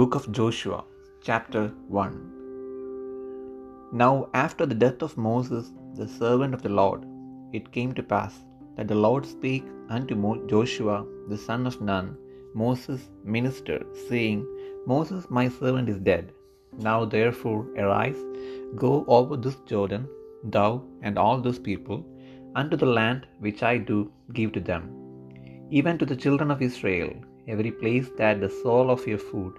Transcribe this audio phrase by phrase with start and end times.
[0.00, 0.78] Book of Joshua,
[1.26, 1.62] chapter
[1.94, 2.12] 1
[4.02, 4.12] Now,
[4.42, 5.66] after the death of Moses,
[5.98, 7.00] the servant of the Lord,
[7.56, 8.34] it came to pass
[8.76, 10.14] that the Lord spake unto
[10.52, 10.96] Joshua,
[11.32, 12.06] the son of Nun,
[12.62, 13.04] Moses'
[13.36, 13.78] minister,
[14.08, 14.40] saying,
[14.92, 16.24] Moses, my servant, is dead.
[16.88, 18.20] Now, therefore, arise,
[18.84, 20.04] go over this Jordan,
[20.56, 20.70] thou
[21.02, 21.98] and all those people,
[22.60, 23.98] unto the land which I do
[24.38, 24.84] give to them,
[25.80, 27.12] even to the children of Israel,
[27.54, 29.58] every place that the sole of your foot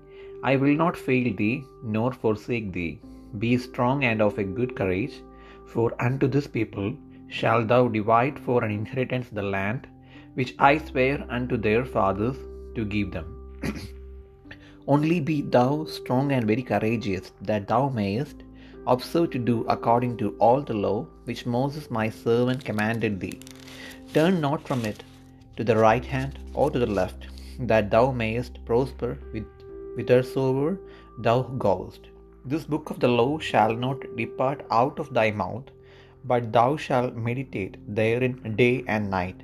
[0.43, 2.99] I will not fail thee, nor forsake thee.
[3.37, 5.21] Be strong and of a good courage,
[5.67, 6.93] for unto this people
[7.27, 9.87] shalt thou divide for an inheritance the land
[10.33, 12.37] which I swear unto their fathers
[12.75, 13.27] to give them.
[14.87, 18.43] Only be thou strong and very courageous, that thou mayest
[18.87, 23.39] observe to do according to all the law which Moses my servant commanded thee.
[24.13, 25.03] Turn not from it
[25.57, 27.27] to the right hand or to the left,
[27.59, 29.45] that thou mayest prosper with
[29.95, 30.79] whithersoever
[31.19, 32.07] thou goest.
[32.45, 35.65] This book of the law shall not depart out of thy mouth,
[36.25, 39.41] but thou shalt meditate therein day and night,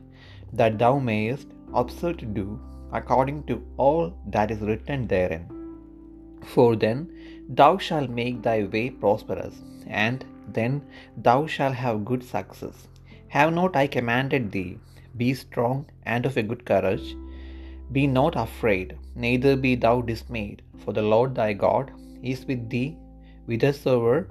[0.53, 2.59] that thou mayest observe to do
[2.91, 5.45] according to all that is written therein.
[6.53, 6.99] For then
[7.49, 9.55] thou shalt make thy way prosperous,
[9.87, 10.25] and
[10.57, 10.81] then
[11.17, 12.87] thou shalt have good success.
[13.29, 14.79] Have not I commanded thee?
[15.17, 17.15] Be strong and of a good courage.
[17.91, 22.97] Be not afraid, neither be thou dismayed, for the Lord thy God is with thee
[23.45, 24.27] whithersoever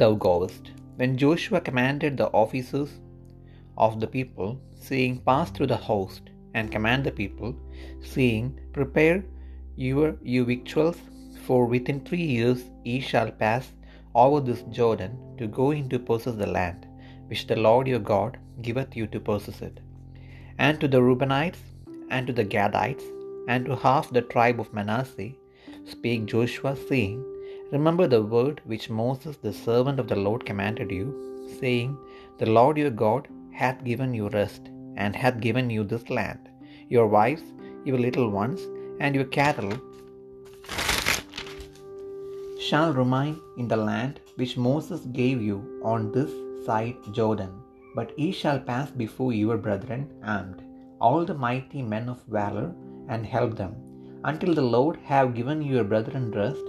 [0.00, 0.70] thou goest.
[0.96, 2.90] When Joshua commanded the officers
[3.76, 7.54] of the people, saying, Pass through the host, and command the people,
[8.00, 9.24] saying, Prepare
[9.76, 10.98] your you victuals,
[11.46, 13.72] for within three years ye shall pass
[14.14, 16.86] over this Jordan to go in to possess the land,
[17.28, 19.78] which the Lord your God giveth you to possess it.
[20.58, 21.62] And to the Reubenites,
[22.10, 23.04] and to the Gadites,
[23.48, 25.32] and to half the tribe of Manasseh,
[25.84, 27.24] spake Joshua, saying,
[27.72, 31.06] Remember the word which Moses the servant of the Lord commanded you,
[31.60, 31.96] saying,
[32.38, 34.62] The Lord your God hath given you rest,
[34.96, 36.48] and hath given you this land,
[36.88, 37.44] your wives,
[37.84, 38.60] your little ones,
[39.00, 39.72] and your cattle
[42.68, 46.32] shall remain in the land which Moses gave you on this
[46.66, 47.52] side Jordan.
[47.96, 50.63] But ye shall pass before your brethren armed,
[51.00, 52.68] all the mighty men of valor,
[53.08, 53.74] and help them,
[54.30, 56.66] until the Lord have given your brethren rest,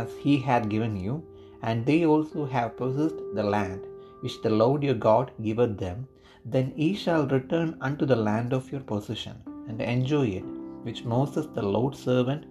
[0.00, 1.14] as he hath given you,
[1.62, 3.82] and they also have possessed the land
[4.22, 5.98] which the Lord your God giveth them.
[6.44, 9.36] Then ye shall return unto the land of your possession,
[9.68, 10.48] and enjoy it,
[10.86, 12.44] which Moses the Lord's servant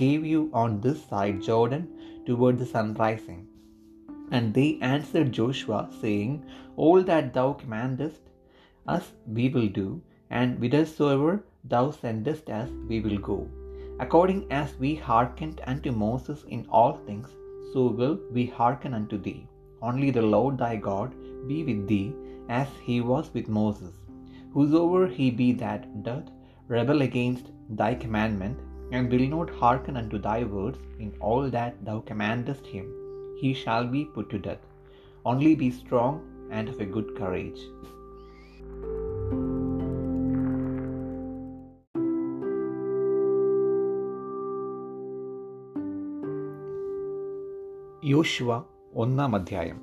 [0.00, 1.84] gave you on this side Jordan
[2.26, 3.42] toward the sunrising.
[4.30, 6.44] And they answered Joshua, saying,
[6.76, 8.22] All that thou commandest
[8.86, 11.34] us we will do, and whithersoever
[11.64, 13.38] thou sendest us we will go.
[14.00, 17.28] According as we hearkened unto Moses in all things,
[17.72, 19.46] so will we hearken unto thee.
[19.82, 21.14] Only the Lord thy God
[21.48, 22.12] be with thee,
[22.48, 23.94] as he was with Moses.
[24.54, 26.28] Whosoever he be that doth
[26.68, 27.46] rebel against
[27.80, 28.58] thy commandment,
[28.92, 32.86] and will not hearken unto thy words in all that thou commandest him,
[33.40, 34.64] he shall be put to death.
[35.24, 36.14] Only be strong
[36.50, 37.60] and of a good courage.
[48.08, 48.62] യോശുവ
[48.94, 49.80] ഒന്നാം അധ്യായം.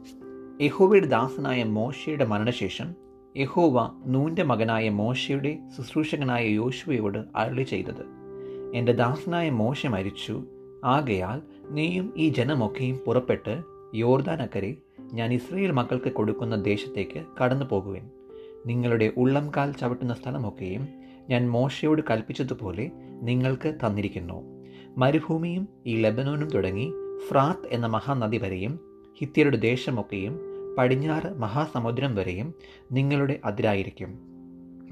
[0.61, 2.95] യഹോവയുടെ ദാസനായ മോശയുടെ മരണശേഷം
[3.37, 8.05] യഹോവ നൂന്റെ മകനായ മോശയുടെ ശുശ്രൂഷകനായ യോശുവയോട് അരളി ചെയ്തത്.
[8.75, 10.43] എന്റെ ദാസനായ മോശ മരിച്ചു.
[10.85, 13.61] ആകയാൽ നീയും ഈ ജനമൊക്കെയും പുറപ്പെട്ട്
[13.95, 18.09] യോർദാനക്കരെ ഞാൻ ഇസ്രയേൽ മക്കൾക്ക് കൊടുക്കുന്ന ദേശത്തേക്ക് കടന്നു പോകുവിൻ
[18.65, 20.87] നിങ്ങളുടെ ഉള്ളംകാൽ ചവിട്ടുന്ന സ്ഥലമൊക്കെയും
[21.29, 24.43] ഞാൻ മോശയോട് കൽപ്പിച്ചതുപോലെ നിങ്ങൾക്ക് തന്നിരിക്കുന്നു.
[24.97, 26.93] മരുഭൂമിയും ഈ ലബനോനും തുടങ്ങി
[27.27, 28.79] ഫ്രാത്ത് എന്ന മഹാനദി വരെയും
[29.19, 30.39] ഹിത്യരുടെ ദേശമൊക്കെയും
[30.77, 32.53] പടിഞ്ഞാറ് മഹാസമുദ്രം വരെയും
[32.91, 34.19] നിങ്ങളുടെ അതിരായിരിക്കും.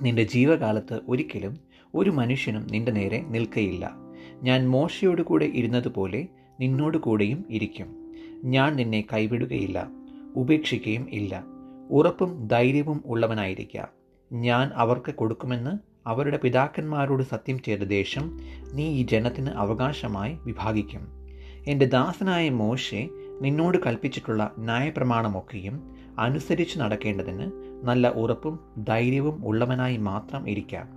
[0.01, 1.57] നിന്റെ ജീവകാലത്ത് ഒരിക്കലും
[1.95, 3.95] ഒരു മനുഷ്യനും നിന്റെ നേരെ നിൽക്കയില്ല.
[4.43, 6.27] ഞാൻ മോശയോട് കൂടെ ഇരുന്നതുപോലെ
[6.59, 8.11] നിന്നോട് കൂടെയും ഇരിക്കും.
[8.43, 9.89] ഞാൻ നിന്നെ കൈവിടുകയില്ല
[10.35, 11.43] ഉപേക്ഷിക്കുകയും ഇല്ല.
[11.89, 13.87] ഉറപ്പും ധൈര്യവും ഉള്ളവനായിരിക്കുക
[14.33, 15.77] ഞാൻ അവർക്ക് കൊടുക്കുമെന്ന്
[16.07, 18.39] അവരുടെ പിതാക്കന്മാരോട് സത്യം ചെയ്ത ദേശം
[18.73, 21.22] നീ ഈ ജനത്തിന് അവകാശമായി വിഭാഗിക്കും.
[21.68, 23.10] എന്റെ ദാസനായ മോശെ
[23.42, 27.51] നിന്നോട് കൽപ്പിച്ചിട്ടുള്ള ന്യായപ്രമാണമൊക്കെയും അനുസരിച്ച് നടക്കേണ്ടതിന്
[27.83, 30.89] നല്ല ഉറപ്പും ധൈര്യവും ഉള്ളവനായി മാത്രം ഇരിക്കാം.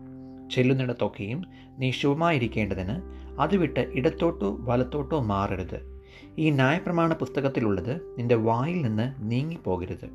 [0.51, 1.43] ചെല്ലുന്നിടത്തൊക്കെയും
[1.79, 3.01] നീ ശുഭമായിരിക്കേണ്ടതിന്
[3.41, 6.03] അത് വിട്ട് ഇടത്തോട്ടോ വലത്തോട്ടോ മാറരുത്.
[6.39, 10.09] ഈ ന്യായപ്രമാണ പുസ്തകത്തിലുള്ളത് നിന്റെ വായിൽ നിന്ന് നീങ്ങിപ്പോകരുത്.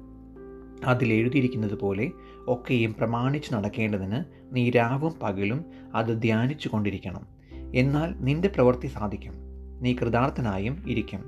[0.86, 2.12] അതിൽ എഴുതിയിരിക്കുന്നത് പോലെ
[2.48, 4.24] ഒക്കെയും പ്രമാണിച്ച് നടക്കേണ്ടതിന്
[4.56, 5.66] നീ രാവും പകലും
[5.96, 7.26] അത് ധ്യാനിച്ചു കൊണ്ടിരിക്കണം
[7.76, 9.51] എന്നാൽ നിന്റെ പ്രവൃത്തി സാധിക്കും.
[9.82, 11.22] നീ കൃതാർത്ഥനായും ഇരിക്കും.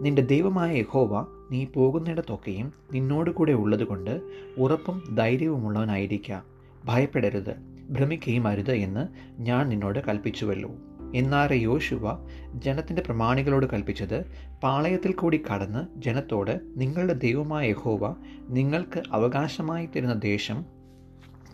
[0.00, 4.20] നിന്റെ ദൈവമായ യഹോവ നീ പോകുന്നിടത്തൊക്കെയും നിന്നോട് കൂടെ ഉള്ളതുകൊണ്ട്
[4.58, 6.44] ഉറപ്പും ധൈര്യവുമുള്ളവനായിരിക്കുക
[6.84, 7.56] ഭയപ്പെടരുത്
[7.90, 9.08] ഭ്രമിക്കുകയും അരുത് എന്ന്
[9.42, 10.70] ഞാൻ നിന്നോട് കൽപ്പിച്ചുവല്ലോ.
[11.14, 14.24] എന്നാറെ യോശുവ ജനത്തിന്റെ പ്രമാണികളോട് കൽപ്പിച്ചത്
[14.62, 18.16] പാളയത്തിൽ കൂടി കടന്ന് ജനത്തോട് നിങ്ങളുടെ ദൈവമായ യഹോവ
[18.48, 20.75] നിങ്ങൾക്ക് അവകാശമായി തരുന്ന ദേശം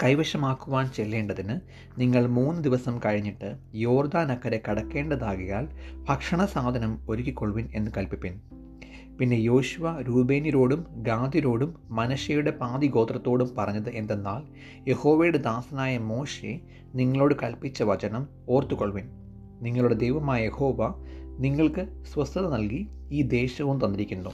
[0.02, 1.60] കൈവശമാക്കുവാൻ ചെല്ലേണ്ടതിന്
[1.98, 5.68] നിങ്ങൾ മൂന്ന് ദിവസം കഴിഞ്ഞിട്ട് യോർദാൻ അക്കരെ കടക്കേണ്ടതാകിയാൽ
[6.08, 8.40] ഭക്ഷണ സാധനം ഒരുക്കിക്കൊള്ളുവിൻ എന്ന് കൽപ്പിപ്പിൻ.
[9.20, 14.42] പിന്നെ യോശുവ രൂപേനിരോടും ഗാന്ധിരോടും മനശയുടെ പാതി ഗോത്രത്തോടും പറഞ്ഞത് എന്തെന്നാൽ
[14.90, 16.60] യഹോവയുടെ ദാസനായ മോശെ
[16.94, 19.04] നിങ്ങളോട് കൽപ്പിച്ച വചനം ഓർത്തുകൊള്ളുവിൻ.
[19.60, 20.94] നിങ്ങളുടെ ദൈവമായ യഹോവ
[21.38, 24.30] നിങ്ങൾക്ക് സ്വസ്ഥത നൽകി ഈ ദേശവും തന്നിരിക്കുന്നു.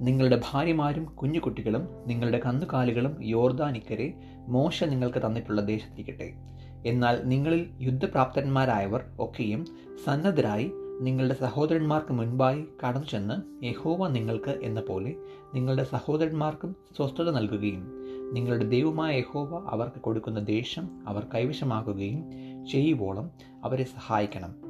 [0.00, 4.14] നിങ്ങളുടെ ഭാര്യമാരും കുഞ്ഞുകുട്ടികളും നിങ്ങളുടെ കന്നുകാലികളും യോർദാനിക്കരെ
[4.48, 6.34] മോശ നിങ്ങൾക്ക് തന്നിട്ടുള്ള ദേശത്തിരിക്കട്ടെ
[6.82, 9.64] എന്നാൽ നിങ്ങളിൽ യുദ്ധപ്രാപ്തന്മാരായവർ ഒക്കെയും
[10.04, 10.70] സന്നദ്ധരായി
[11.00, 15.14] നിങ്ങളുടെ സഹോദരന്മാർക്ക് മുൻപായി കടന്നു ചെന്ന് യഹോവ നിങ്ങൾക്ക് എന്ന പോലെ
[15.54, 22.30] നിങ്ങളുടെ സഹോദരന്മാർക്കും സ്വസ്ഥത നൽകുകയും നിങ്ങളുടെ ദൈവമായ യഹോവ അവർക്ക് കൊടുക്കുന്ന ദേശം അവർ കൈവശമാക്കുകയും
[22.64, 23.30] ചെയ്യുവോളം
[23.64, 24.63] അവരെ സഹായിക്കണം.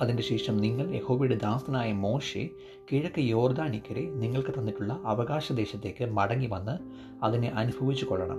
[0.00, 2.48] അതിന്റെ ശേഷം നിങ്ങൾ യഹോബയുടെ ദാസനായ മോശെ
[2.92, 6.78] കിഴക്ക് യോർദാനിക്കരെ നിങ്ങൾക്ക് തന്നിട്ടുള്ള അവകാശ ദേശത്തേക്ക് മടങ്ങി വന്ന്
[7.24, 8.38] അതിനെ അനുഭവിച്ചു കൊള്ളണം.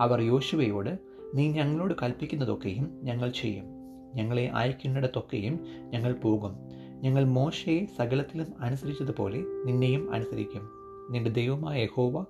[0.00, 0.98] അവർ യോശുവയോട്
[1.34, 3.64] നീ ഞങ്ങളോട് കൽപ്പിക്കുന്നതൊക്കെയും ഞങ്ങൾ ചെയ്യും.
[4.14, 5.60] ഞങ്ങളെ അയക്കുന്നിടത്തൊക്കെയും
[5.90, 6.56] ഞങ്ങൾ പോകും.
[7.00, 10.68] ഞങ്ങൾ മോശയെ സകലത്തിലും അനുസരിച്ചതുപോലെ നിന്നെയും അനുസരിക്കും.
[11.10, 12.24] നിന്റെ ദൈവമായ യഹോവ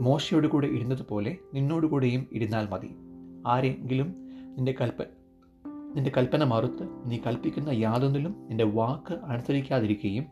[0.00, 2.90] മോശയോട് കൂടെ ഇരുന്നതുപോലെ നിന്നോടുകൂടെയും ഇരുന്നാൽ മതി.
[3.46, 4.14] ആരെങ്കിലും
[4.56, 5.02] നിന്റെ കൽപ്പ
[5.94, 10.26] നിന്റെ കൽപ്പന മറുത്ത് നീ കൽപ്പിക്കുന്ന യാതൊന്നിലും നിന്റെ വാക്ക് അനുസരിക്കാതിരിക്കുകയും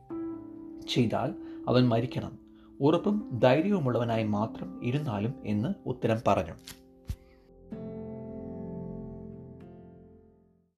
[0.89, 1.35] ചെയ്താൽ
[1.69, 2.39] അവൻ മരിക്കണം.
[2.81, 6.82] ഉറപ്പും ധൈര്യവുമുള്ളവനായി മാത്രം ഇരുന്നാലും എന്ന് ഉത്തരം പറഞ്ഞു.